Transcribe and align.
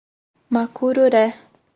Macururé 0.53 1.23